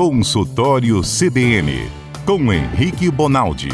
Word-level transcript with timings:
Consultório 0.00 1.00
CBN, 1.00 1.72
com 2.24 2.52
Henrique 2.52 3.10
Bonaldi. 3.10 3.68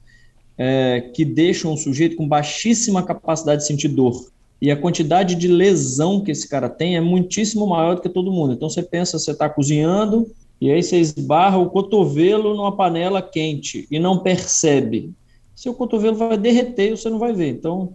é, 0.58 1.10
que 1.14 1.24
deixam 1.24 1.72
o 1.72 1.76
sujeito 1.76 2.16
com 2.16 2.28
baixíssima 2.28 3.02
capacidade 3.02 3.62
de 3.62 3.68
sentir 3.68 3.88
dor. 3.88 4.30
E 4.62 4.70
a 4.70 4.76
quantidade 4.76 5.34
de 5.34 5.48
lesão 5.48 6.20
que 6.20 6.30
esse 6.30 6.48
cara 6.48 6.68
tem 6.68 6.96
é 6.96 7.00
muitíssimo 7.00 7.66
maior 7.66 7.96
do 7.96 8.00
que 8.00 8.08
todo 8.08 8.30
mundo. 8.30 8.52
Então 8.52 8.70
você 8.70 8.80
pensa, 8.80 9.18
você 9.18 9.32
está 9.32 9.48
cozinhando 9.48 10.30
e 10.60 10.70
aí 10.70 10.80
você 10.80 11.00
esbarra 11.00 11.58
o 11.58 11.68
cotovelo 11.68 12.54
numa 12.54 12.70
panela 12.70 13.20
quente 13.20 13.88
e 13.90 13.98
não 13.98 14.20
percebe. 14.20 15.10
Seu 15.56 15.74
cotovelo 15.74 16.14
vai 16.14 16.38
derreter 16.38 16.92
e 16.92 16.96
você 16.96 17.10
não 17.10 17.18
vai 17.18 17.32
ver. 17.32 17.48
Então 17.48 17.94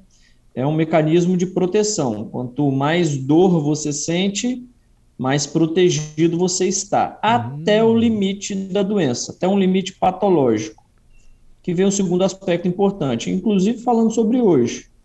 é 0.54 0.68
um 0.68 0.76
mecanismo 0.76 1.38
de 1.38 1.46
proteção. 1.46 2.26
Quanto 2.26 2.70
mais 2.70 3.16
dor 3.16 3.62
você 3.62 3.94
sente, 3.94 4.62
mais 5.18 5.48
protegido 5.48 6.38
você 6.38 6.68
está, 6.68 7.18
até 7.22 7.82
o 7.82 7.92
hum. 7.92 7.98
limite 7.98 8.54
da 8.54 8.84
doença, 8.84 9.32
até 9.32 9.48
um 9.48 9.58
limite 9.58 9.94
patológico 9.94 10.84
que 11.64 11.74
vem 11.74 11.86
o 11.86 11.92
segundo 11.94 12.26
aspecto 12.26 12.68
importante, 12.68 13.32
inclusive 13.32 13.80
falando 13.80 14.12
sobre 14.12 14.42
hoje. 14.42 14.97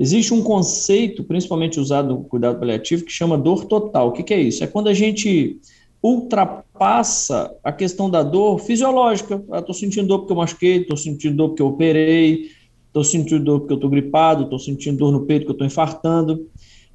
Existe 0.00 0.32
um 0.32 0.42
conceito, 0.42 1.22
principalmente 1.22 1.78
usado 1.78 2.08
no 2.08 2.24
cuidado 2.24 2.58
paliativo, 2.58 3.04
que 3.04 3.12
chama 3.12 3.36
dor 3.36 3.66
total. 3.66 4.08
O 4.08 4.12
que, 4.12 4.22
que 4.22 4.32
é 4.32 4.40
isso? 4.40 4.64
É 4.64 4.66
quando 4.66 4.88
a 4.88 4.94
gente 4.94 5.60
ultrapassa 6.02 7.54
a 7.62 7.70
questão 7.70 8.08
da 8.08 8.22
dor 8.22 8.58
fisiológica. 8.60 9.34
Estou 9.34 9.74
ah, 9.74 9.74
sentindo 9.74 10.08
dor 10.08 10.20
porque 10.20 10.32
eu 10.32 10.36
machuquei, 10.38 10.76
estou 10.78 10.96
sentindo 10.96 11.36
dor 11.36 11.48
porque 11.50 11.60
eu 11.60 11.66
operei, 11.66 12.46
estou 12.86 13.04
sentindo 13.04 13.44
dor 13.44 13.60
porque 13.60 13.74
eu 13.74 13.76
estou 13.76 13.90
gripado, 13.90 14.44
estou 14.44 14.58
sentindo 14.58 14.96
dor 14.96 15.12
no 15.12 15.26
peito 15.26 15.42
porque 15.42 15.50
eu 15.50 15.66
estou 15.66 15.66
infartando. 15.66 16.48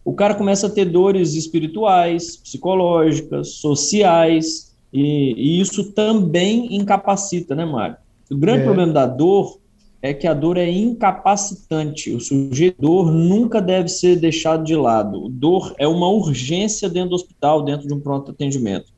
O 0.03 0.13
cara 0.13 0.33
começa 0.33 0.65
a 0.65 0.69
ter 0.71 0.85
dores 0.85 1.35
espirituais, 1.35 2.37
psicológicas, 2.37 3.49
sociais, 3.57 4.75
e, 4.91 5.35
e 5.37 5.61
isso 5.61 5.91
também 5.91 6.75
incapacita, 6.75 7.53
né, 7.53 7.65
Mário? 7.65 7.97
O 8.31 8.35
grande 8.37 8.61
é. 8.61 8.65
problema 8.65 8.93
da 8.93 9.05
dor 9.05 9.59
é 10.05 10.13
que 10.13 10.27
a 10.27 10.33
dor 10.35 10.55
é 10.55 10.69
incapacitante. 10.69 12.11
O 12.11 12.19
sujeito 12.19 12.79
dor 12.79 13.11
nunca 13.11 13.59
deve 13.59 13.89
ser 13.89 14.17
deixado 14.17 14.63
de 14.63 14.75
lado. 14.75 15.27
Dor 15.29 15.73
é 15.79 15.87
uma 15.87 16.07
urgência 16.07 16.87
dentro 16.87 17.09
do 17.09 17.15
hospital, 17.15 17.63
dentro 17.63 17.87
de 17.87 17.93
um 17.93 17.99
pronto 17.99 18.29
atendimento. 18.29 18.93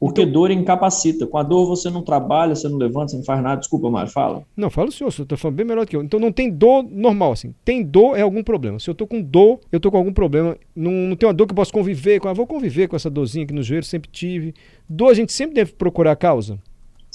Porque 0.00 0.22
então, 0.22 0.32
dor 0.32 0.50
incapacita. 0.50 1.26
Com 1.26 1.36
a 1.36 1.42
dor 1.42 1.66
você 1.66 1.90
não 1.90 2.02
trabalha, 2.02 2.54
você 2.54 2.66
não 2.66 2.78
levanta, 2.78 3.08
você 3.08 3.16
não 3.18 3.24
faz 3.24 3.42
nada. 3.42 3.60
Desculpa, 3.60 3.90
Mário, 3.90 4.10
fala. 4.10 4.42
Não, 4.56 4.70
fala 4.70 4.88
o 4.88 4.92
senhor, 4.92 5.12
você 5.12 5.22
está 5.22 5.36
falando 5.36 5.56
bem 5.56 5.66
melhor 5.66 5.86
que 5.86 5.96
eu. 5.96 6.02
Então 6.02 6.18
não 6.18 6.32
tem 6.32 6.50
dor 6.50 6.82
normal, 6.82 7.32
assim. 7.32 7.54
Tem 7.62 7.82
dor 7.82 8.16
é 8.16 8.22
algum 8.22 8.42
problema. 8.42 8.78
Se 8.78 8.88
eu 8.88 8.92
estou 8.92 9.06
com 9.06 9.20
dor, 9.20 9.60
eu 9.70 9.76
estou 9.76 9.92
com 9.92 9.98
algum 9.98 10.14
problema. 10.14 10.56
Não, 10.74 10.90
não 10.90 11.16
tem 11.16 11.28
uma 11.28 11.34
dor 11.34 11.46
que 11.46 11.52
eu 11.52 11.56
posso 11.56 11.72
conviver 11.72 12.20
com. 12.20 12.28
Ah, 12.28 12.32
vou 12.32 12.46
conviver 12.46 12.88
com 12.88 12.96
essa 12.96 13.10
dorzinha 13.10 13.44
aqui 13.44 13.52
no 13.52 13.62
joelho, 13.62 13.84
sempre 13.84 14.08
tive. 14.10 14.54
Dor 14.88 15.10
a 15.10 15.14
gente 15.14 15.32
sempre 15.32 15.56
deve 15.56 15.72
procurar 15.72 16.12
a 16.12 16.16
causa. 16.16 16.58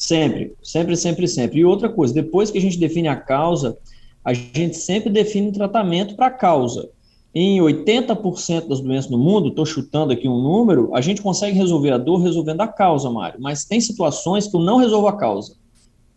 Sempre, 0.04 0.54
sempre, 0.62 0.98
sempre, 0.98 1.28
sempre. 1.30 1.60
E 1.62 1.66
outra 1.66 1.88
coisa, 1.88 2.14
depois 2.14 2.52
que 2.52 2.58
a 2.58 2.62
gente 2.62 2.78
define 2.78 3.08
a 3.08 3.16
causa, 3.16 3.78
a 4.22 4.34
gente 4.34 4.76
sempre 4.76 5.10
define 5.10 5.48
um 5.48 5.52
tratamento 5.54 6.18
para 6.18 6.26
a 6.26 6.30
causa. 6.30 6.90
Em 7.34 7.60
80% 7.60 8.68
das 8.68 8.82
doenças 8.82 9.10
no 9.10 9.18
mundo, 9.18 9.48
estou 9.48 9.66
chutando 9.66 10.12
aqui 10.12 10.28
um 10.28 10.42
número, 10.42 10.94
a 10.94 11.00
gente 11.00 11.22
consegue 11.22 11.58
resolver 11.58 11.92
a 11.92 11.98
dor 11.98 12.18
resolvendo 12.18 12.60
a 12.60 12.68
causa, 12.68 13.10
Mário. 13.10 13.40
Mas 13.42 13.64
tem 13.64 13.80
situações 13.80 14.46
que 14.46 14.58
eu 14.58 14.60
não 14.60 14.76
resolvo 14.76 15.08
a 15.08 15.16
causa. 15.16 15.56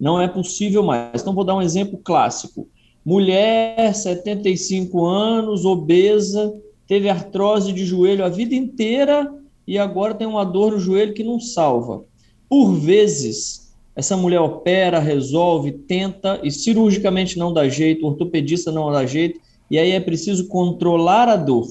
Não 0.00 0.20
é 0.20 0.26
possível 0.26 0.82
mais. 0.82 1.22
Então, 1.22 1.32
vou 1.32 1.44
dar 1.44 1.54
um 1.54 1.62
exemplo 1.62 1.96
clássico. 2.02 2.68
Mulher, 3.04 3.94
75 3.94 5.06
anos, 5.06 5.64
obesa, 5.64 6.52
teve 6.88 7.08
artrose 7.08 7.72
de 7.72 7.86
joelho 7.86 8.24
a 8.24 8.28
vida 8.28 8.56
inteira 8.56 9.32
e 9.64 9.78
agora 9.78 10.12
tem 10.12 10.26
uma 10.26 10.44
dor 10.44 10.72
no 10.72 10.80
joelho 10.80 11.14
que 11.14 11.22
não 11.22 11.38
salva. 11.38 12.04
Por 12.48 12.72
vezes, 12.74 13.65
essa 13.96 14.16
mulher 14.16 14.40
opera, 14.40 14.98
resolve, 14.98 15.72
tenta 15.72 16.38
e 16.42 16.50
cirurgicamente 16.50 17.38
não 17.38 17.52
dá 17.52 17.66
jeito, 17.66 18.04
o 18.04 18.10
ortopedista 18.10 18.70
não 18.70 18.92
dá 18.92 19.06
jeito, 19.06 19.40
e 19.70 19.78
aí 19.78 19.92
é 19.92 20.00
preciso 20.00 20.46
controlar 20.48 21.28
a 21.28 21.36
dor. 21.36 21.66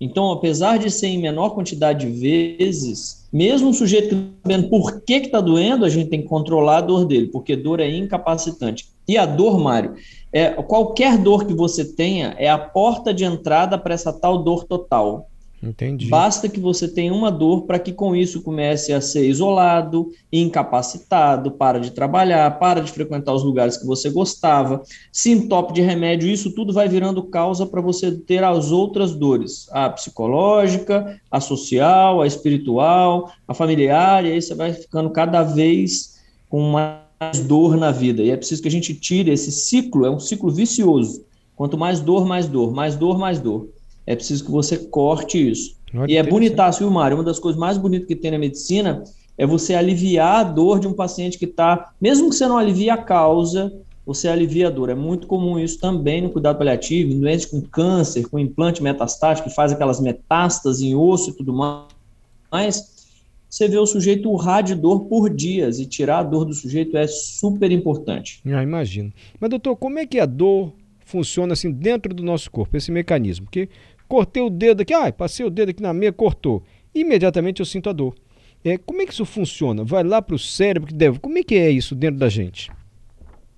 Então, 0.00 0.30
apesar 0.30 0.78
de 0.78 0.90
ser 0.90 1.06
em 1.08 1.18
menor 1.18 1.50
quantidade 1.50 2.06
de 2.06 2.12
vezes, 2.12 3.26
mesmo 3.32 3.70
o 3.70 3.74
sujeito 3.74 4.16
sabendo 4.42 4.68
por 4.68 5.00
que 5.02 5.14
está 5.14 5.40
doendo, 5.40 5.84
a 5.84 5.88
gente 5.88 6.10
tem 6.10 6.22
que 6.22 6.28
controlar 6.28 6.78
a 6.78 6.82
dor 6.82 7.04
dele, 7.04 7.28
porque 7.28 7.56
dor 7.56 7.80
é 7.80 7.88
incapacitante. 7.88 8.88
E 9.06 9.16
a 9.16 9.24
dor, 9.24 9.58
Mário, 9.58 9.94
é, 10.32 10.50
qualquer 10.50 11.16
dor 11.16 11.46
que 11.46 11.54
você 11.54 11.84
tenha 11.84 12.34
é 12.38 12.48
a 12.48 12.58
porta 12.58 13.12
de 13.14 13.24
entrada 13.24 13.78
para 13.78 13.94
essa 13.94 14.12
tal 14.12 14.38
dor 14.38 14.64
total. 14.64 15.28
Entendi. 15.62 16.06
Basta 16.06 16.48
que 16.48 16.60
você 16.60 16.86
tenha 16.86 17.12
uma 17.12 17.32
dor 17.32 17.62
para 17.62 17.78
que 17.78 17.92
com 17.92 18.14
isso 18.14 18.42
comece 18.42 18.92
a 18.92 19.00
ser 19.00 19.28
isolado, 19.28 20.10
incapacitado, 20.32 21.50
para 21.50 21.80
de 21.80 21.90
trabalhar, 21.90 22.58
para 22.58 22.80
de 22.80 22.92
frequentar 22.92 23.34
os 23.34 23.42
lugares 23.42 23.76
que 23.76 23.84
você 23.84 24.08
gostava, 24.08 24.82
se 25.10 25.32
entope 25.32 25.72
de 25.72 25.82
remédio, 25.82 26.28
isso 26.28 26.52
tudo 26.52 26.72
vai 26.72 26.88
virando 26.88 27.24
causa 27.24 27.66
para 27.66 27.80
você 27.80 28.12
ter 28.12 28.44
as 28.44 28.70
outras 28.70 29.14
dores, 29.14 29.68
a 29.72 29.90
psicológica, 29.90 31.20
a 31.30 31.40
social, 31.40 32.22
a 32.22 32.26
espiritual, 32.26 33.32
a 33.46 33.52
familiar, 33.52 34.24
e 34.24 34.32
aí 34.32 34.40
você 34.40 34.54
vai 34.54 34.72
ficando 34.72 35.10
cada 35.10 35.42
vez 35.42 36.20
com 36.48 36.70
mais 36.70 37.40
dor 37.46 37.76
na 37.76 37.90
vida. 37.90 38.22
E 38.22 38.30
é 38.30 38.36
preciso 38.36 38.62
que 38.62 38.68
a 38.68 38.70
gente 38.70 38.94
tire 38.94 39.32
esse 39.32 39.50
ciclo, 39.50 40.06
é 40.06 40.10
um 40.10 40.20
ciclo 40.20 40.50
vicioso. 40.52 41.26
Quanto 41.56 41.76
mais 41.76 41.98
dor, 41.98 42.24
mais 42.24 42.46
dor, 42.46 42.72
mais 42.72 42.94
dor, 42.94 43.18
mais 43.18 43.40
dor 43.40 43.68
é 44.08 44.16
preciso 44.16 44.46
que 44.46 44.50
você 44.50 44.78
corte 44.78 45.50
isso. 45.50 45.76
e 46.08 46.16
é 46.16 46.22
bonitaço, 46.22 46.78
viu, 46.78 46.90
Mário? 46.90 47.18
Uma 47.18 47.24
das 47.24 47.38
coisas 47.38 47.60
mais 47.60 47.76
bonitas 47.76 48.08
que 48.08 48.16
tem 48.16 48.30
na 48.30 48.38
medicina 48.38 49.04
é 49.36 49.46
você 49.46 49.74
aliviar 49.74 50.40
a 50.40 50.44
dor 50.44 50.80
de 50.80 50.88
um 50.88 50.94
paciente 50.94 51.38
que 51.38 51.44
está, 51.44 51.92
mesmo 52.00 52.30
que 52.30 52.34
você 52.34 52.48
não 52.48 52.56
alivie 52.56 52.88
a 52.88 52.96
causa, 52.96 53.70
você 54.06 54.26
alivia 54.26 54.68
a 54.68 54.70
dor. 54.70 54.88
É 54.88 54.94
muito 54.94 55.26
comum 55.26 55.58
isso 55.58 55.78
também 55.78 56.22
no 56.22 56.30
cuidado 56.30 56.56
paliativo, 56.56 57.12
em 57.12 57.20
doentes 57.20 57.44
com 57.44 57.60
câncer, 57.60 58.26
com 58.30 58.38
implante 58.38 58.82
metastático, 58.82 59.46
que 59.46 59.54
faz 59.54 59.72
aquelas 59.72 60.00
metástases 60.00 60.80
em 60.80 60.94
osso 60.94 61.28
e 61.28 61.34
tudo 61.34 61.52
mais. 61.52 62.96
Você 63.46 63.68
vê 63.68 63.76
o 63.76 63.84
sujeito 63.84 64.30
urrar 64.30 64.62
de 64.62 64.74
dor 64.74 65.04
por 65.04 65.28
dias 65.28 65.78
e 65.78 65.84
tirar 65.84 66.20
a 66.20 66.22
dor 66.22 66.46
do 66.46 66.54
sujeito 66.54 66.96
é 66.96 67.06
super 67.06 67.70
importante. 67.70 68.40
Ah, 68.46 68.62
imagino. 68.62 69.12
Mas, 69.38 69.50
doutor, 69.50 69.76
como 69.76 69.98
é 69.98 70.06
que 70.06 70.18
a 70.18 70.24
dor 70.24 70.72
funciona 71.04 71.52
assim 71.52 71.70
dentro 71.70 72.14
do 72.14 72.22
nosso 72.22 72.50
corpo, 72.50 72.74
esse 72.74 72.90
mecanismo? 72.90 73.44
Porque 73.44 73.68
Cortei 74.08 74.42
o 74.42 74.48
dedo 74.48 74.80
aqui, 74.80 74.94
ai, 74.94 75.12
passei 75.12 75.44
o 75.44 75.50
dedo 75.50 75.70
aqui 75.70 75.82
na 75.82 75.92
meia, 75.92 76.12
cortou. 76.12 76.62
Imediatamente 76.94 77.60
eu 77.60 77.66
sinto 77.66 77.90
a 77.90 77.92
dor. 77.92 78.14
É, 78.64 78.76
como 78.78 79.02
é 79.02 79.06
que 79.06 79.12
isso 79.12 79.24
funciona? 79.24 79.84
Vai 79.84 80.02
lá 80.02 80.20
para 80.20 80.34
o 80.34 80.38
cérebro 80.38 80.88
que 80.88 80.94
deve. 80.94 81.18
Como 81.18 81.38
é 81.38 81.42
que 81.42 81.54
é 81.54 81.70
isso 81.70 81.94
dentro 81.94 82.18
da 82.18 82.28
gente? 82.28 82.70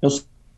É 0.02 0.06
o 0.06 0.11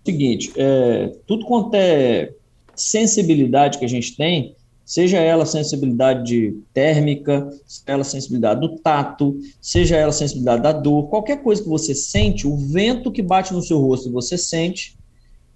seguinte, 0.05 0.53
é, 0.56 1.12
tudo 1.27 1.44
quanto 1.44 1.75
é 1.75 2.33
sensibilidade 2.75 3.79
que 3.79 3.85
a 3.85 3.89
gente 3.89 4.17
tem, 4.17 4.56
seja 4.85 5.19
ela 5.19 5.47
sensibilidade 5.47 6.56
térmica, 6.73 7.49
seja 7.67 7.85
ela 7.87 8.05
sensibilidade 8.05 8.61
do 8.61 8.79
tato, 8.79 9.39
seja 9.61 9.97
ela 9.97 10.12
sensibilidade 10.12 10.62
da 10.62 10.73
dor, 10.73 11.09
qualquer 11.09 11.43
coisa 11.43 11.62
que 11.62 11.69
você 11.69 11.94
sente, 11.94 12.47
o 12.47 12.56
vento 12.56 13.12
que 13.12 13.23
bate 13.23 13.53
no 13.53 13.62
seu 13.62 13.79
rosto 13.79 14.09
e 14.09 14.12
você 14.12 14.37
sente, 14.37 14.97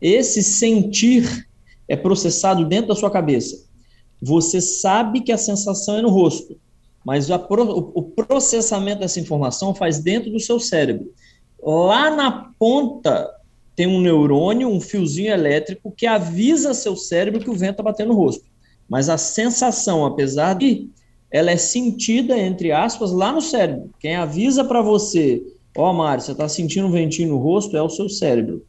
esse 0.01 0.43
sentir 0.43 1.47
é 1.89 1.97
processado 1.97 2.65
dentro 2.65 2.89
da 2.89 2.95
sua 2.95 3.11
cabeça. 3.11 3.66
Você 4.21 4.61
sabe 4.61 5.21
que 5.21 5.33
a 5.33 5.39
sensação 5.39 5.99
é 5.99 6.03
no 6.03 6.09
rosto, 6.09 6.59
mas 7.05 7.29
pro, 7.49 7.93
o 7.95 8.03
processamento 8.03 9.01
dessa 9.01 9.21
informação 9.21 9.75
faz 9.75 9.99
dentro 9.99 10.31
do 10.31 10.41
seu 10.41 10.59
cérebro. 10.59 11.13
Lá 11.63 12.11
na 12.11 12.53
ponta 12.59 13.31
tem 13.75 13.87
um 13.87 14.01
neurônio, 14.01 14.69
um 14.69 14.81
fiozinho 14.81 15.31
elétrico 15.31 15.93
que 15.95 16.07
avisa 16.07 16.73
seu 16.73 16.97
cérebro 16.97 17.41
que 17.41 17.51
o 17.51 17.55
vento 17.55 17.73
está 17.73 17.83
batendo 17.83 18.09
no 18.09 18.19
rosto. 18.19 18.45
Mas 18.89 19.09
a 19.09 19.19
sensação, 19.19 20.07
apesar 20.07 20.55
de 20.55 20.89
ela 21.31 21.51
é 21.51 21.57
sentida, 21.57 22.39
entre 22.39 22.73
aspas, 22.73 23.13
lá 23.13 23.33
no 23.33 23.43
cérebro. 23.43 23.91
Quem 24.01 24.17
avisa 24.17 24.65
para 24.65 24.81
você, 24.81 25.43
ó, 25.77 25.91
oh, 25.91 25.93
Mário, 25.93 26.23
você 26.23 26.33
está 26.33 26.49
sentindo 26.49 26.87
um 26.87 26.91
ventinho 26.91 27.31
no 27.31 27.39
rosto, 27.39 27.77
é 27.77 27.83
o 27.83 27.91
seu 27.91 28.09
cérebro. 28.09 28.65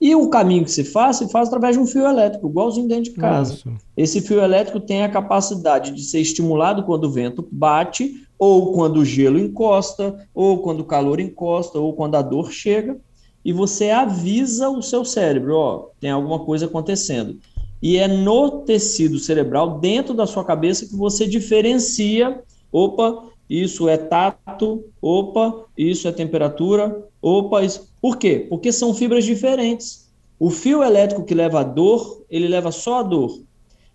E 0.00 0.14
o 0.14 0.28
caminho 0.28 0.64
que 0.64 0.70
se 0.70 0.84
faz, 0.84 1.16
se 1.16 1.28
faz 1.28 1.48
através 1.48 1.76
de 1.76 1.82
um 1.82 1.86
fio 1.86 2.06
elétrico, 2.06 2.48
igualzinho 2.48 2.86
dentro 2.86 3.04
de 3.04 3.12
casa. 3.12 3.58
Nossa. 3.64 3.72
Esse 3.96 4.20
fio 4.20 4.40
elétrico 4.40 4.78
tem 4.78 5.02
a 5.02 5.08
capacidade 5.08 5.90
de 5.90 6.02
ser 6.04 6.20
estimulado 6.20 6.84
quando 6.84 7.04
o 7.04 7.10
vento 7.10 7.46
bate, 7.50 8.24
ou 8.38 8.72
quando 8.72 8.98
o 8.98 9.04
gelo 9.04 9.38
encosta, 9.38 10.28
ou 10.32 10.58
quando 10.58 10.80
o 10.80 10.84
calor 10.84 11.18
encosta, 11.18 11.78
ou 11.80 11.92
quando 11.92 12.14
a 12.14 12.22
dor 12.22 12.52
chega, 12.52 12.96
e 13.44 13.52
você 13.52 13.90
avisa 13.90 14.68
o 14.68 14.82
seu 14.82 15.04
cérebro, 15.04 15.56
ó, 15.56 15.86
tem 15.98 16.10
alguma 16.10 16.40
coisa 16.40 16.66
acontecendo. 16.66 17.38
E 17.82 17.96
é 17.96 18.06
no 18.06 18.62
tecido 18.62 19.18
cerebral, 19.18 19.78
dentro 19.78 20.14
da 20.14 20.26
sua 20.26 20.44
cabeça, 20.44 20.86
que 20.86 20.94
você 20.94 21.26
diferencia, 21.26 22.40
opa, 22.70 23.24
isso 23.48 23.88
é 23.88 23.96
tato, 23.96 24.84
opa, 25.00 25.64
isso 25.76 26.06
é 26.06 26.12
temperatura, 26.12 27.04
opa, 27.22 27.64
isso... 27.64 27.88
Por 28.00 28.16
quê? 28.16 28.46
Porque 28.48 28.72
são 28.72 28.94
fibras 28.94 29.24
diferentes. 29.24 30.08
O 30.38 30.50
fio 30.50 30.82
elétrico 30.82 31.24
que 31.24 31.34
leva 31.34 31.60
a 31.60 31.64
dor, 31.64 32.24
ele 32.30 32.46
leva 32.46 32.70
só 32.70 33.00
a 33.00 33.02
dor. 33.02 33.42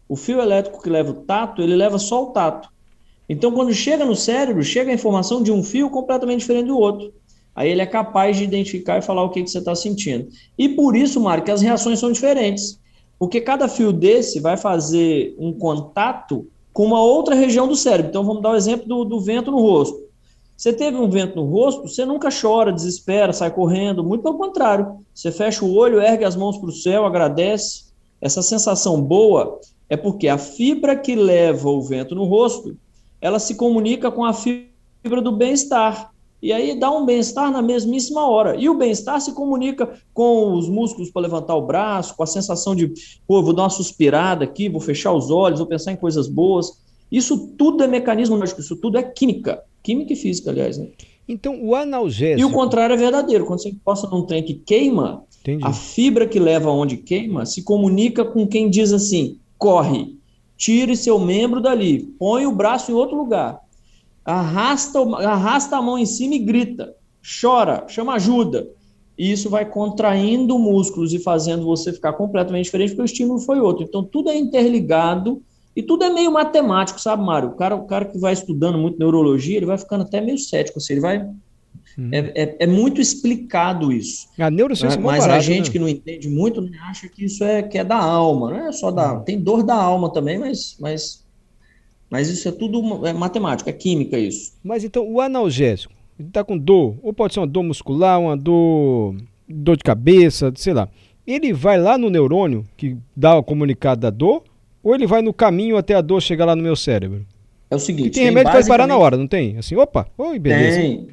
O 0.09 0.15
fio 0.15 0.41
elétrico 0.41 0.81
que 0.81 0.89
leva 0.89 1.11
o 1.11 1.21
tato, 1.21 1.61
ele 1.61 1.75
leva 1.75 1.97
só 1.97 2.23
o 2.23 2.31
tato. 2.31 2.69
Então, 3.29 3.51
quando 3.51 3.73
chega 3.73 4.03
no 4.03 4.15
cérebro, 4.15 4.61
chega 4.63 4.91
a 4.91 4.94
informação 4.94 5.41
de 5.41 5.51
um 5.51 5.63
fio 5.63 5.89
completamente 5.89 6.39
diferente 6.39 6.67
do 6.67 6.77
outro. 6.77 7.13
Aí 7.55 7.69
ele 7.69 7.81
é 7.81 7.85
capaz 7.85 8.38
de 8.38 8.44
identificar 8.44 8.97
e 8.97 9.01
falar 9.01 9.23
o 9.23 9.29
que, 9.29 9.44
que 9.44 9.50
você 9.50 9.59
está 9.59 9.75
sentindo. 9.75 10.27
E 10.57 10.67
por 10.69 10.95
isso, 10.95 11.21
Mário, 11.21 11.44
que 11.44 11.51
as 11.51 11.61
reações 11.61 12.00
são 12.00 12.11
diferentes. 12.11 12.79
Porque 13.17 13.39
cada 13.39 13.67
fio 13.69 13.94
desse 13.94 14.39
vai 14.39 14.57
fazer 14.57 15.35
um 15.38 15.53
contato 15.53 16.47
com 16.73 16.85
uma 16.85 17.01
outra 17.01 17.35
região 17.35 17.67
do 17.67 17.75
cérebro. 17.75 18.09
Então, 18.09 18.23
vamos 18.23 18.41
dar 18.41 18.51
o 18.51 18.55
exemplo 18.55 18.87
do, 18.87 19.05
do 19.05 19.19
vento 19.19 19.51
no 19.51 19.59
rosto. 19.59 20.03
Você 20.57 20.71
teve 20.71 20.97
um 20.97 21.09
vento 21.09 21.35
no 21.35 21.45
rosto, 21.45 21.87
você 21.87 22.05
nunca 22.05 22.29
chora, 22.29 22.71
desespera, 22.71 23.33
sai 23.33 23.51
correndo, 23.51 24.03
muito 24.03 24.23
pelo 24.23 24.37
contrário. 24.37 24.99
Você 25.13 25.31
fecha 25.31 25.65
o 25.65 25.75
olho, 25.75 26.01
ergue 26.01 26.23
as 26.23 26.35
mãos 26.35 26.57
para 26.57 26.69
o 26.69 26.71
céu, 26.71 27.05
agradece. 27.05 27.85
Essa 28.21 28.41
sensação 28.41 29.01
boa 29.01 29.59
é 29.89 29.97
porque 29.97 30.27
a 30.27 30.37
fibra 30.37 30.95
que 30.95 31.15
leva 31.15 31.69
o 31.69 31.81
vento 31.81 32.15
no 32.15 32.23
rosto, 32.23 32.77
ela 33.19 33.39
se 33.39 33.55
comunica 33.55 34.09
com 34.09 34.23
a 34.23 34.33
fibra 34.33 35.21
do 35.21 35.31
bem-estar. 35.31 36.12
E 36.43 36.51
aí 36.51 36.77
dá 36.77 36.91
um 36.91 37.05
bem-estar 37.05 37.49
na 37.49 37.61
mesmíssima 37.61 38.27
hora. 38.27 38.57
E 38.57 38.67
o 38.67 38.73
bem-estar 38.73 39.21
se 39.21 39.31
comunica 39.31 39.97
com 40.13 40.51
os 40.57 40.67
músculos 40.67 41.09
para 41.09 41.21
levantar 41.21 41.55
o 41.55 41.65
braço, 41.65 42.17
com 42.17 42.21
a 42.21 42.27
sensação 42.27 42.75
de, 42.75 42.91
pô, 43.25 43.41
vou 43.41 43.53
dar 43.53 43.63
uma 43.63 43.69
suspirada 43.69 44.43
aqui, 44.43 44.67
vou 44.67 44.81
fechar 44.81 45.13
os 45.13 45.31
olhos, 45.31 45.59
vou 45.59 45.67
pensar 45.69 45.93
em 45.93 45.95
coisas 45.95 46.27
boas. 46.27 46.83
Isso 47.09 47.55
tudo 47.57 47.81
é 47.81 47.87
mecanismo 47.87 48.35
lógico, 48.35 48.59
isso 48.59 48.75
tudo 48.75 48.97
é 48.97 49.03
química. 49.03 49.63
Química 49.81 50.11
e 50.11 50.17
física, 50.17 50.51
aliás, 50.51 50.77
né? 50.77 50.89
Então, 51.29 51.63
o 51.63 51.75
analgésico. 51.75 52.41
E 52.41 52.43
o 52.43 52.51
contrário 52.51 52.93
é 52.93 52.97
verdadeiro. 52.97 53.45
Quando 53.45 53.61
você 53.61 53.69
encosta 53.69 54.09
num 54.09 54.25
trem 54.25 54.43
que 54.43 54.55
queima, 54.55 55.23
Entendi. 55.39 55.63
a 55.63 55.71
fibra 55.71 56.27
que 56.27 56.39
leva 56.39 56.69
onde 56.69 56.97
queima 56.97 57.45
se 57.45 57.63
comunica 57.63 58.25
com 58.25 58.45
quem 58.45 58.69
diz 58.69 58.91
assim: 58.91 59.39
corre, 59.57 60.17
tire 60.57 60.97
seu 60.97 61.17
membro 61.17 61.61
dali, 61.61 61.99
põe 62.19 62.45
o 62.45 62.51
braço 62.51 62.91
em 62.91 62.95
outro 62.95 63.15
lugar 63.15 63.63
arrasta, 64.25 64.99
arrasta 64.99 65.77
a 65.77 65.81
mão 65.81 65.97
em 65.97 66.05
cima 66.05 66.35
e 66.35 66.39
grita, 66.39 66.95
chora, 67.41 67.85
chama 67.87 68.13
ajuda. 68.13 68.67
E 69.17 69.31
isso 69.31 69.49
vai 69.49 69.69
contraindo 69.69 70.57
músculos 70.57 71.13
e 71.13 71.19
fazendo 71.19 71.65
você 71.65 71.93
ficar 71.93 72.13
completamente 72.13 72.65
diferente, 72.65 72.89
porque 72.89 73.03
o 73.03 73.05
estímulo 73.05 73.39
foi 73.39 73.59
outro. 73.59 73.83
Então, 73.83 74.03
tudo 74.03 74.29
é 74.29 74.37
interligado 74.37 75.41
e 75.75 75.83
tudo 75.83 76.03
é 76.03 76.09
meio 76.09 76.31
matemático, 76.31 76.99
sabe, 76.99 77.23
Mário? 77.23 77.49
O 77.49 77.55
cara, 77.55 77.75
o 77.75 77.85
cara 77.85 78.05
que 78.05 78.17
vai 78.17 78.33
estudando 78.33 78.77
muito 78.77 78.97
neurologia, 78.97 79.57
ele 79.57 79.65
vai 79.65 79.77
ficando 79.77 80.03
até 80.03 80.19
meio 80.19 80.37
cético, 80.37 80.79
assim, 80.79 80.93
ele 80.93 81.01
vai. 81.01 81.19
Hum. 81.97 82.09
É, 82.11 82.17
é, 82.35 82.55
é, 82.61 82.67
muito 82.67 82.99
explicado 82.99 83.91
isso. 83.91 84.27
A 84.39 84.49
neurociência 84.49 84.97
né? 84.99 85.05
Mas 85.05 85.27
a 85.27 85.39
gente 85.39 85.67
né? 85.67 85.71
que 85.71 85.79
não 85.79 85.87
entende 85.87 86.27
muito 86.27 86.59
né, 86.59 86.75
acha 86.89 87.07
que 87.07 87.25
isso 87.25 87.43
é, 87.43 87.61
que 87.61 87.77
é 87.77 87.83
da 87.83 87.97
alma, 87.97 88.49
não 88.49 88.67
é 88.67 88.71
só 88.71 88.89
da. 88.89 89.13
Hum. 89.13 89.23
Tem 89.23 89.39
dor 89.39 89.63
da 89.63 89.75
alma 89.75 90.11
também, 90.11 90.39
mas, 90.39 90.75
mas 90.79 91.22
mas 92.13 92.30
isso 92.30 92.48
é 92.48 92.51
tudo 92.51 93.07
é 93.07 93.12
matemática, 93.12 93.71
é 93.71 93.74
química 93.74 94.19
isso. 94.19 94.54
Mas 94.63 94.83
então 94.83 95.04
o 95.12 95.19
analgésico, 95.19 95.92
ele 96.19 96.27
está 96.27 96.44
com 96.44 96.56
dor, 96.56 96.95
ou 97.01 97.12
pode 97.12 97.33
ser 97.33 97.39
uma 97.39 97.48
dor 97.48 97.63
muscular, 97.63 98.21
uma 98.21 98.38
dor, 98.38 99.15
dor 99.50 99.75
de 99.75 99.83
cabeça, 99.83 100.54
sei 100.56 100.74
lá. 100.74 100.88
Ele 101.25 101.51
vai 101.51 101.80
lá 101.81 101.98
no 101.98 102.12
neurônio 102.12 102.68
que 102.77 102.95
dá 103.18 103.36
o 103.36 103.42
comunicado 103.42 104.01
da 104.01 104.12
dor, 104.12 104.44
ou 104.83 104.94
ele 104.94 105.07
vai 105.07 105.24
no 105.24 105.33
caminho 105.33 105.75
até 105.75 105.95
a 105.95 106.01
dor 106.01 106.21
chegar 106.21 106.45
lá 106.45 106.56
no 106.56 106.62
meu 106.62 106.75
cérebro? 106.75 107.25
É 107.68 107.75
o 107.75 107.80
seguinte. 107.80 108.10
E 108.10 108.12
tem, 108.12 108.21
tem 108.21 108.25
remédio 108.25 108.51
que 108.51 108.60
vai 108.60 108.68
parar 108.68 108.86
na 108.86 108.95
hora, 108.95 109.18
não 109.18 109.27
tem? 109.27 109.57
Assim, 109.57 109.75
opa, 109.75 110.06
oi, 110.15 110.38
beleza. 110.38 110.81
Tem, 110.81 111.07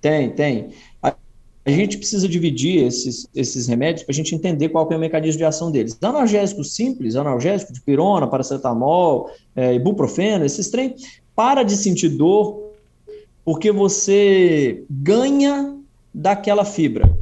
tem, 0.00 0.30
tem 0.30 0.68
a 1.66 1.70
gente 1.70 1.98
precisa 1.98 2.28
dividir 2.28 2.84
esses, 2.84 3.26
esses 3.34 3.66
remédios 3.66 4.04
para 4.04 4.12
a 4.12 4.14
gente 4.14 4.32
entender 4.32 4.68
qual 4.68 4.88
é 4.88 4.96
o 4.96 5.00
mecanismo 5.00 5.38
de 5.38 5.44
ação 5.44 5.72
deles. 5.72 5.98
Analgésicos 6.00 6.76
simples, 6.76 7.16
analgésico 7.16 7.72
de 7.72 7.80
pirona, 7.80 8.28
paracetamol, 8.28 9.30
é, 9.56 9.74
ibuprofeno, 9.74 10.44
esses 10.44 10.70
trem, 10.70 10.94
para 11.34 11.64
de 11.64 11.76
sentir 11.76 12.10
dor 12.10 12.66
porque 13.44 13.72
você 13.72 14.84
ganha 14.88 15.76
daquela 16.14 16.64
fibra. 16.64 17.12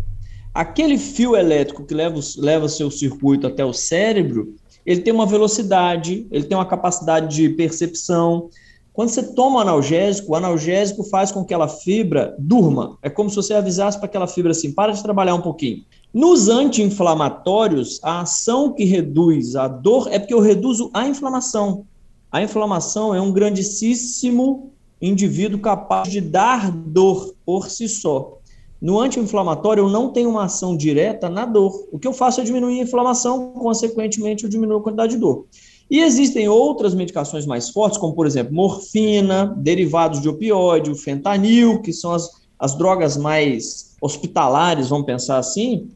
Aquele 0.52 0.99
fio 0.99 1.35
elétrico 1.35 1.85
que 1.85 1.95
leva, 1.95 2.21
leva 2.37 2.69
seu 2.69 2.90
circuito 2.90 3.47
até 3.47 3.64
o 3.64 3.73
cérebro, 3.73 4.54
ele 4.85 5.00
tem 5.00 5.12
uma 5.12 5.26
velocidade, 5.26 6.26
ele 6.30 6.45
tem 6.45 6.57
uma 6.57 6.66
capacidade 6.66 7.35
de 7.35 7.49
percepção, 7.49 8.50
quando 8.95 9.09
você 9.09 9.35
toma 9.35 9.61
analgésico, 9.61 10.33
o 10.33 10.37
analgésico 10.37 11.03
faz 11.03 11.33
com 11.33 11.41
que 11.41 11.53
aquela 11.53 11.67
fibra 11.67 12.33
durma. 12.39 12.97
É 13.03 13.11
como 13.11 13.29
se 13.29 13.35
você 13.35 13.53
avisasse 13.53 13.99
para 13.99 14.07
aquela 14.07 14.29
fibra 14.29 14.53
assim: 14.53 14.71
para 14.71 14.93
de 14.93 15.03
trabalhar 15.03 15.35
um 15.35 15.41
pouquinho. 15.41 15.83
Nos 16.13 16.49
anti-inflamatórios, 16.49 17.99
a 18.05 18.21
ação 18.21 18.73
que 18.73 18.85
reduz 18.85 19.57
a 19.57 19.67
dor 19.67 20.07
é 20.13 20.19
porque 20.21 20.33
eu 20.33 20.39
reduzo 20.39 20.91
a 20.95 21.09
inflamação. 21.09 21.85
A 22.31 22.41
inflamação 22.41 23.13
é 23.13 23.21
um 23.21 23.33
grandíssimo 23.33 24.71
indivíduo 25.03 25.59
capaz 25.59 26.09
de 26.09 26.21
dar 26.21 26.71
dor 26.71 27.35
por 27.45 27.69
si 27.69 27.89
só. 27.89 28.39
No 28.81 29.01
anti-inflamatório, 29.01 29.83
eu 29.83 29.89
não 29.89 30.11
tenho 30.11 30.31
uma 30.31 30.45
ação 30.45 30.77
direta 30.77 31.29
na 31.29 31.45
dor. 31.45 31.89
O 31.91 31.99
que 31.99 32.07
eu 32.07 32.13
faço 32.13 32.41
é 32.41 32.45
diminuir 32.45 32.79
a 32.79 32.83
inflamação, 32.85 33.55
consequentemente, 33.55 34.45
eu 34.45 34.51
diminuo 34.51 34.79
a 34.79 34.83
quantidade 34.83 35.15
de 35.15 35.19
dor. 35.19 35.47
E 35.91 36.00
existem 36.00 36.49
outras 36.49 36.95
medicações 36.95 37.47
mais 37.47 37.71
fortes, 37.71 37.99
como, 37.99 38.14
por 38.14 38.26
exemplo, 38.26 38.55
morfina, 38.55 39.55
derivados 39.59 40.21
de 40.21 40.29
opioide, 40.29 40.95
fentanil, 40.95 41.83
que 41.83 41.93
são 41.93 42.12
as, 42.12 42.31
as 42.59 42.76
drogas 42.76 43.17
mais 43.17 43.95
hospitalares, 44.00 44.88
vamos 44.88 45.07
pensar 45.07 45.38
assim. 45.38 45.88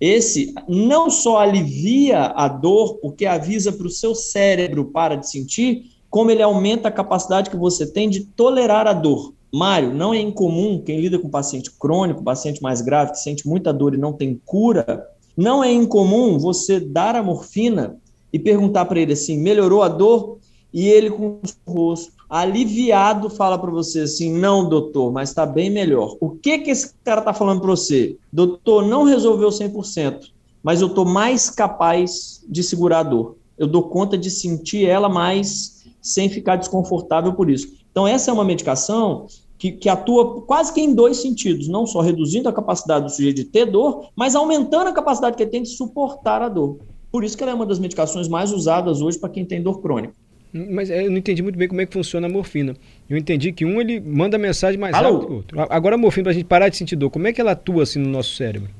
Esse 0.00 0.54
não 0.68 1.10
só 1.10 1.38
alivia 1.38 2.26
a 2.26 2.48
dor, 2.48 2.98
porque 2.98 3.26
avisa 3.26 3.72
para 3.72 3.86
o 3.86 3.90
seu 3.90 4.14
cérebro 4.14 4.86
para 4.86 5.16
de 5.16 5.28
sentir, 5.28 5.90
como 6.10 6.30
ele 6.30 6.42
aumenta 6.42 6.88
a 6.88 6.92
capacidade 6.92 7.50
que 7.50 7.56
você 7.56 7.86
tem 7.86 8.08
de 8.08 8.20
tolerar 8.20 8.86
a 8.86 8.92
dor. 8.92 9.34
Mário, 9.52 9.94
não 9.94 10.12
é 10.12 10.20
incomum 10.20 10.82
quem 10.84 11.00
lida 11.00 11.18
com 11.18 11.28
paciente 11.28 11.70
crônico, 11.70 12.22
paciente 12.22 12.62
mais 12.62 12.80
grave, 12.80 13.12
que 13.12 13.18
sente 13.18 13.48
muita 13.48 13.72
dor 13.72 13.94
e 13.94 13.98
não 13.98 14.12
tem 14.12 14.40
cura, 14.44 15.08
não 15.36 15.64
é 15.64 15.72
incomum 15.72 16.38
você 16.38 16.78
dar 16.78 17.16
a 17.16 17.22
morfina 17.22 17.96
e 18.32 18.38
perguntar 18.38 18.84
para 18.84 19.00
ele 19.00 19.12
assim: 19.12 19.38
melhorou 19.38 19.82
a 19.82 19.88
dor? 19.88 20.38
E 20.72 20.86
ele, 20.86 21.10
com 21.10 21.40
o 21.66 21.72
rosto 21.72 22.12
aliviado, 22.28 23.30
fala 23.30 23.58
para 23.58 23.70
você 23.70 24.00
assim: 24.00 24.32
não, 24.32 24.68
doutor, 24.68 25.12
mas 25.12 25.30
está 25.30 25.46
bem 25.46 25.70
melhor. 25.70 26.16
O 26.20 26.30
que, 26.30 26.58
que 26.58 26.70
esse 26.70 26.92
cara 27.02 27.20
está 27.20 27.32
falando 27.32 27.60
para 27.60 27.70
você? 27.70 28.16
Doutor, 28.32 28.86
não 28.86 29.04
resolveu 29.04 29.48
100%, 29.48 30.30
mas 30.62 30.80
eu 30.80 30.88
estou 30.88 31.04
mais 31.04 31.48
capaz 31.48 32.44
de 32.48 32.62
segurar 32.62 33.00
a 33.00 33.04
dor. 33.04 33.36
Eu 33.56 33.66
dou 33.66 33.84
conta 33.84 34.16
de 34.16 34.30
sentir 34.30 34.86
ela 34.86 35.08
mais 35.08 35.84
sem 36.00 36.28
ficar 36.28 36.56
desconfortável 36.56 37.32
por 37.32 37.50
isso. 37.50 37.68
Então, 37.90 38.06
essa 38.06 38.30
é 38.30 38.34
uma 38.34 38.44
medicação 38.44 39.26
que, 39.58 39.72
que, 39.72 39.88
atua 39.88 40.42
quase 40.42 40.72
que 40.72 40.80
em 40.80 40.94
dois 40.94 41.16
sentidos, 41.16 41.66
não 41.66 41.84
só 41.84 42.00
reduzindo 42.00 42.48
a 42.48 42.52
capacidade 42.52 43.06
do 43.06 43.10
sujeito 43.10 43.36
de 43.36 43.44
ter 43.44 43.66
dor, 43.66 44.10
mas 44.14 44.36
aumentando 44.36 44.88
a 44.88 44.92
capacidade 44.92 45.36
que 45.36 45.42
ele 45.42 45.50
tem 45.50 45.62
de 45.62 45.70
suportar 45.70 46.40
a 46.40 46.48
dor. 46.48 46.78
Por 47.18 47.24
isso 47.24 47.36
que 47.36 47.42
ela 47.42 47.50
é 47.50 47.54
uma 47.56 47.66
das 47.66 47.80
medicações 47.80 48.28
mais 48.28 48.52
usadas 48.52 49.00
hoje 49.00 49.18
para 49.18 49.28
quem 49.28 49.44
tem 49.44 49.60
dor 49.60 49.82
crônica. 49.82 50.14
Mas 50.52 50.88
é, 50.88 51.04
eu 51.04 51.10
não 51.10 51.18
entendi 51.18 51.42
muito 51.42 51.58
bem 51.58 51.66
como 51.66 51.80
é 51.80 51.84
que 51.84 51.92
funciona 51.92 52.28
a 52.28 52.30
morfina. 52.30 52.76
Eu 53.10 53.16
entendi 53.16 53.50
que 53.50 53.64
um 53.64 53.80
ele 53.80 53.98
manda 53.98 54.38
mensagem 54.38 54.78
mais 54.78 54.94
Alô? 54.94 55.14
rápido 55.14 55.26
que 55.26 55.32
o 55.32 55.36
outro. 55.36 55.60
Agora 55.68 55.96
a 55.96 55.98
morfina, 55.98 56.22
para 56.26 56.30
a 56.30 56.34
gente 56.34 56.44
parar 56.44 56.68
de 56.68 56.76
sentir 56.76 56.94
dor, 56.94 57.10
como 57.10 57.26
é 57.26 57.32
que 57.32 57.40
ela 57.40 57.50
atua 57.50 57.82
assim 57.82 57.98
no 57.98 58.08
nosso 58.08 58.36
cérebro? 58.36 58.70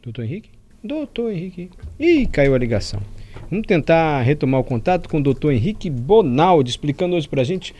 Doutor 0.00 0.22
Henrique? 0.22 0.50
Doutor 0.84 1.32
Henrique. 1.32 1.70
Ih, 1.98 2.24
caiu 2.26 2.54
a 2.54 2.58
ligação. 2.58 3.00
Vamos 3.50 3.66
tentar 3.66 4.22
retomar 4.22 4.60
o 4.60 4.64
contato 4.64 5.08
com 5.08 5.18
o 5.18 5.22
doutor 5.22 5.52
Henrique 5.52 5.90
Bonaldi, 5.90 6.70
explicando 6.70 7.16
hoje 7.16 7.28
para 7.28 7.40
a 7.40 7.44
gente. 7.44 7.74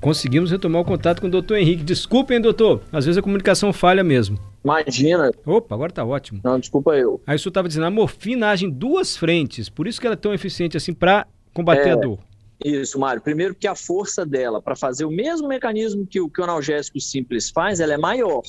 Conseguimos 0.00 0.50
retomar 0.50 0.80
o 0.80 0.84
contato 0.86 1.20
com 1.20 1.26
o 1.26 1.30
doutor 1.30 1.58
Henrique. 1.58 1.84
Desculpem, 1.84 2.40
doutor, 2.40 2.80
às 2.90 3.04
vezes 3.04 3.18
a 3.18 3.22
comunicação 3.22 3.70
falha 3.70 4.02
mesmo. 4.02 4.38
Imagina. 4.62 5.30
Opa, 5.46 5.74
agora 5.74 5.92
tá 5.92 6.04
ótimo. 6.04 6.40
Não, 6.42 6.58
desculpa 6.58 6.96
eu. 6.96 7.20
Aí 7.26 7.36
o 7.36 7.38
senhor 7.38 7.50
estava 7.50 7.68
dizendo, 7.68 7.86
a 7.86 7.90
morfina 7.90 8.48
age 8.48 8.66
em 8.66 8.70
duas 8.70 9.16
frentes, 9.16 9.68
por 9.68 9.86
isso 9.86 10.00
que 10.00 10.06
ela 10.06 10.14
é 10.14 10.16
tão 10.16 10.34
eficiente 10.34 10.76
assim 10.76 10.92
para 10.92 11.26
combater 11.54 11.88
é, 11.88 11.92
a 11.92 11.96
dor. 11.96 12.18
Isso, 12.64 12.98
Mário. 12.98 13.22
Primeiro 13.22 13.54
que 13.54 13.66
a 13.66 13.74
força 13.74 14.26
dela 14.26 14.60
para 14.60 14.74
fazer 14.74 15.04
o 15.04 15.10
mesmo 15.10 15.48
mecanismo 15.48 16.06
que 16.06 16.20
o, 16.20 16.28
que 16.28 16.40
o 16.40 16.44
analgésico 16.44 17.00
simples 17.00 17.50
faz, 17.50 17.80
ela 17.80 17.94
é 17.94 17.98
maior. 17.98 18.42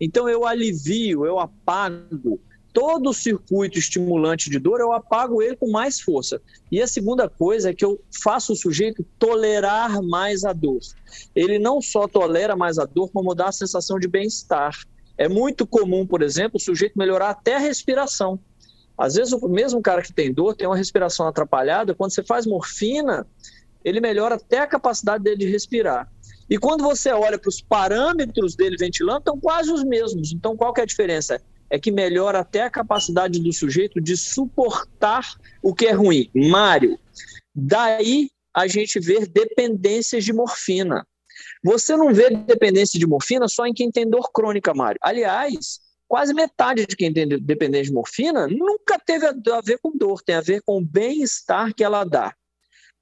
Então 0.00 0.28
eu 0.28 0.46
alivio, 0.46 1.26
eu 1.26 1.38
apago 1.38 2.40
todo 2.72 3.10
o 3.10 3.14
circuito 3.14 3.78
estimulante 3.78 4.48
de 4.48 4.58
dor, 4.58 4.80
eu 4.80 4.92
apago 4.92 5.42
ele 5.42 5.56
com 5.56 5.70
mais 5.70 6.00
força. 6.00 6.40
E 6.70 6.80
a 6.80 6.86
segunda 6.86 7.28
coisa 7.28 7.70
é 7.70 7.74
que 7.74 7.84
eu 7.84 8.00
faço 8.22 8.52
o 8.52 8.56
sujeito 8.56 9.04
tolerar 9.18 10.00
mais 10.02 10.44
a 10.44 10.52
dor. 10.52 10.78
Ele 11.34 11.58
não 11.58 11.80
só 11.80 12.06
tolera 12.06 12.56
mais 12.56 12.78
a 12.78 12.84
dor, 12.84 13.10
como 13.10 13.34
dá 13.34 13.48
a 13.48 13.52
sensação 13.52 13.98
de 13.98 14.06
bem-estar. 14.06 14.76
É 15.20 15.28
muito 15.28 15.66
comum, 15.66 16.06
por 16.06 16.22
exemplo, 16.22 16.56
o 16.56 16.60
sujeito 16.60 16.98
melhorar 16.98 17.28
até 17.28 17.56
a 17.56 17.58
respiração. 17.58 18.40
Às 18.96 19.16
vezes, 19.16 19.34
o 19.34 19.48
mesmo 19.48 19.82
cara 19.82 20.00
que 20.00 20.14
tem 20.14 20.32
dor 20.32 20.54
tem 20.54 20.66
uma 20.66 20.76
respiração 20.76 21.28
atrapalhada, 21.28 21.94
quando 21.94 22.12
você 22.12 22.24
faz 22.24 22.46
morfina, 22.46 23.26
ele 23.84 24.00
melhora 24.00 24.36
até 24.36 24.60
a 24.60 24.66
capacidade 24.66 25.22
dele 25.22 25.36
de 25.36 25.46
respirar. 25.46 26.10
E 26.48 26.56
quando 26.56 26.82
você 26.82 27.10
olha 27.12 27.38
para 27.38 27.50
os 27.50 27.60
parâmetros 27.60 28.56
dele 28.56 28.78
ventilando, 28.78 29.18
estão 29.18 29.38
quase 29.38 29.70
os 29.70 29.84
mesmos. 29.84 30.32
Então, 30.32 30.56
qual 30.56 30.72
que 30.72 30.80
é 30.80 30.84
a 30.84 30.86
diferença? 30.86 31.38
é 31.70 31.78
que 31.78 31.92
melhora 31.92 32.40
até 32.40 32.62
a 32.62 32.70
capacidade 32.70 33.38
do 33.38 33.52
sujeito 33.52 34.00
de 34.00 34.16
suportar 34.16 35.24
o 35.62 35.72
que 35.72 35.86
é 35.86 35.92
ruim. 35.92 36.28
Mário, 36.34 36.98
daí 37.54 38.28
a 38.52 38.66
gente 38.66 38.98
vê 38.98 39.24
dependências 39.24 40.24
de 40.24 40.32
morfina. 40.32 41.06
Você 41.62 41.96
não 41.96 42.12
vê 42.12 42.30
dependência 42.30 42.98
de 42.98 43.06
morfina 43.06 43.48
só 43.48 43.66
em 43.66 43.72
quem 43.72 43.90
tem 43.90 44.08
dor 44.08 44.30
crônica, 44.32 44.72
Mário. 44.74 44.98
Aliás, 45.02 45.80
quase 46.08 46.34
metade 46.34 46.86
de 46.86 46.96
quem 46.96 47.12
tem 47.12 47.28
dependência 47.28 47.86
de 47.86 47.92
morfina 47.92 48.46
nunca 48.46 48.98
teve 48.98 49.26
a 49.26 49.60
ver 49.64 49.78
com 49.82 49.96
dor, 49.96 50.22
tem 50.22 50.34
a 50.34 50.40
ver 50.40 50.62
com 50.62 50.78
o 50.78 50.84
bem-estar 50.84 51.74
que 51.74 51.84
ela 51.84 52.04
dá. 52.04 52.34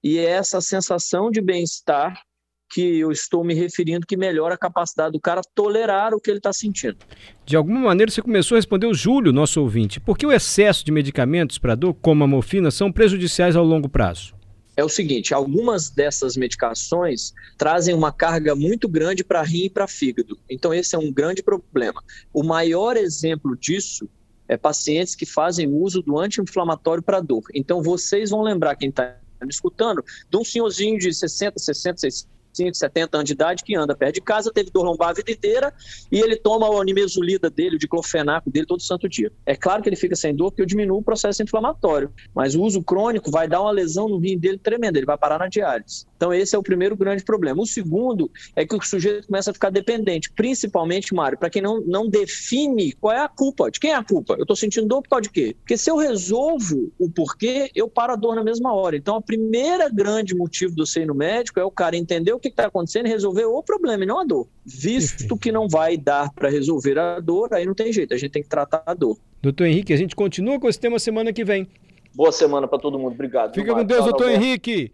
E 0.03 0.19
é 0.19 0.25
essa 0.25 0.61
sensação 0.61 1.31
de 1.31 1.41
bem-estar 1.41 2.23
que 2.71 2.99
eu 2.99 3.11
estou 3.11 3.43
me 3.43 3.55
referindo 3.55 4.07
que 4.07 4.17
melhora 4.17 4.55
a 4.55 4.59
capacidade 4.59 5.13
do 5.13 5.21
cara 5.21 5.41
tolerar 5.55 6.13
o 6.13 6.21
que 6.21 6.31
ele 6.31 6.39
está 6.39 6.53
sentindo. 6.53 6.99
De 7.45 7.57
alguma 7.57 7.81
maneira 7.81 8.13
você 8.13 8.21
começou 8.21 8.57
a 8.57 8.59
responder 8.59 8.87
o 8.87 8.95
Júlio, 8.95 9.33
nosso 9.33 9.61
ouvinte. 9.61 9.99
Por 9.99 10.19
que 10.19 10.27
o 10.27 10.33
excesso 10.33 10.85
de 10.85 10.93
medicamentos 10.93 11.59
para 11.59 11.75
dor, 11.75 11.95
como 11.95 12.25
a 12.25 12.27
morfina, 12.27 12.71
são 12.71 12.93
prejudiciais 12.93 13.57
ao 13.57 13.65
longo 13.65 13.89
prazo? 13.89 14.38
É 14.79 14.85
o 14.85 14.89
seguinte, 14.89 15.35
algumas 15.35 15.91
dessas 15.91 16.37
medicações 16.37 17.35
trazem 17.57 17.93
uma 17.93 18.13
carga 18.13 18.55
muito 18.55 18.89
grande 18.89 19.25
para 19.25 19.43
rim 19.43 19.65
e 19.65 19.69
para 19.69 19.89
fígado. 19.89 20.39
Então 20.49 20.73
esse 20.73 20.95
é 20.95 20.99
um 20.99 21.13
grande 21.13 21.43
problema. 21.43 22.01
O 22.33 22.45
maior 22.45 22.97
exemplo 22.97 23.57
disso 23.57 24.09
é 24.47 24.57
pacientes 24.57 25.17
que 25.17 25.27
fazem 25.27 25.67
uso 25.67 26.01
do 26.01 26.17
anti-inflamatório 26.17 27.03
para 27.03 27.19
dor. 27.19 27.43
Então 27.53 27.83
vocês 27.83 28.31
vão 28.31 28.41
lembrar, 28.41 28.77
quem 28.77 28.91
está 28.91 29.17
escutando, 29.49 30.01
de 30.31 30.37
um 30.37 30.45
senhorzinho 30.45 30.97
de 30.97 31.13
60, 31.13 31.59
60, 31.59 31.99
60 31.99 32.38
65, 32.53 32.77
70 32.77 33.17
anos 33.17 33.27
de 33.27 33.33
idade, 33.33 33.65
que 33.65 33.77
anda 33.77 33.95
perto 33.95 34.15
de 34.17 34.21
casa, 34.21 34.51
teve 34.53 34.71
dor 34.71 34.85
lombar 34.85 35.11
a 35.11 35.13
vida 35.13 35.31
inteira 35.31 35.73
e 36.11 36.21
ele 36.21 36.37
toma 36.37 36.69
o 36.69 36.81
animesulida 36.81 37.49
dele, 37.49 37.77
o 37.77 37.79
diclofenaco 37.79 38.51
dele 38.51 38.67
todo 38.67 38.83
santo 38.83 39.09
dia. 39.09 39.31
É 39.47 39.55
claro 39.55 39.83
que 39.83 39.89
ele 39.89 39.97
fica 39.97 40.17
sem 40.17 40.35
dor 40.35 40.51
porque 40.51 40.63
eu 40.63 40.67
diminuo 40.67 40.99
o 40.99 41.03
processo 41.03 41.43
inflamatório, 41.43 42.13
mas 42.35 42.55
o 42.55 42.63
uso 42.63 42.83
crônico 42.83 43.31
vai 43.31 43.47
dar 43.47 43.61
uma 43.61 43.71
lesão 43.71 44.09
no 44.09 44.19
rim 44.19 44.39
dele 44.39 44.59
tremenda, 44.59 44.99
ele 44.99 45.07
vai 45.07 45.19
parar 45.19 45.39
na 45.39 45.49
diálise. 45.49 46.07
Então 46.19 46.35
esse 46.35 46.57
é 46.57 46.59
o 46.59 46.63
primeiro 46.63 46.97
grande 46.97 47.23
problema. 47.23 47.63
O 47.63 47.67
segundo 47.67 48.29
é 48.57 48.67
que 48.67 48.75
o 48.75 48.83
sujeito 48.83 49.29
começa 49.29 49.53
a 49.53 49.55
ficar 49.55 49.71
dependente, 49.71 50.31
principalmente, 50.33 51.15
Mário, 51.15 51.39
para 51.39 51.49
quem 51.49 51.63
não, 51.63 51.81
não 51.81 52.11
define 52.11 52.93
qual 52.93 53.15
é 53.15 53.21
a 53.21 53.29
culpa. 53.29 53.71
De 53.71 53.79
quem 53.79 53.93
é 53.93 53.95
a 53.95 54.03
culpa? 54.03 54.35
Eu 54.35 54.43
estou 54.43 54.57
sentindo 54.57 54.89
dor 54.89 55.01
por 55.03 55.11
causa 55.11 55.23
de 55.23 55.31
quê? 55.31 55.55
Porque 55.61 55.77
se 55.77 55.89
eu 55.89 55.97
resolvo 55.97 56.93
o 56.99 57.09
porquê, 57.09 57.71
eu 57.73 57.89
paro 57.89 58.13
a 58.13 58.17
dor 58.17 58.35
na 58.35 58.43
mesma 58.43 58.75
hora. 58.75 58.97
Então, 58.97 59.17
o 59.17 59.23
primeiro 59.23 59.93
grande 59.95 60.35
motivo 60.35 60.75
do 60.75 60.85
ser 60.85 61.07
no 61.07 61.15
médico 61.15 61.61
é 61.61 61.65
o 61.65 61.71
cara 61.71 61.97
entender 61.97 62.33
o 62.33 62.41
que 62.41 62.49
está 62.49 62.67
acontecendo 62.67 63.07
e 63.07 63.11
resolver 63.11 63.45
o 63.45 63.63
problema 63.63 64.03
e 64.03 64.07
não 64.07 64.19
a 64.21 64.25
dor. 64.25 64.49
Visto 64.67 65.37
que 65.37 65.53
não 65.53 65.69
vai 65.69 65.97
dar 65.97 66.33
para 66.33 66.51
resolver 66.51 66.99
a 66.99 67.21
dor, 67.21 67.55
aí 67.55 67.65
não 67.65 67.75
tem 67.75 67.93
jeito, 67.93 68.13
a 68.13 68.17
gente 68.17 68.33
tem 68.33 68.43
que 68.43 68.49
tratar 68.49 68.83
a 68.85 68.95
dor. 68.95 69.17
Doutor 69.41 69.67
Henrique, 69.67 69.93
a 69.93 69.97
gente 69.97 70.17
continua 70.17 70.59
com 70.59 70.69
esse 70.69 70.81
tema 70.81 70.99
semana 70.99 71.33
que 71.33 71.45
vem. 71.45 71.69
Boa 72.15 72.33
semana 72.33 72.67
para 72.67 72.79
todo 72.79 72.99
mundo. 72.99 73.13
Obrigado. 73.13 73.55
Fica 73.55 73.73
com 73.73 73.85
Deus, 73.85 74.05
doutor 74.05 74.31
Henrique. 74.31 74.87